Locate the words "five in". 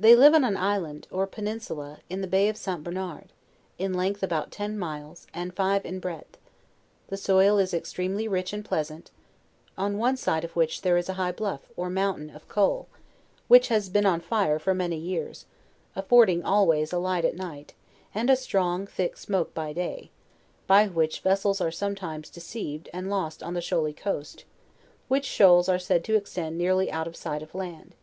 5.52-6.00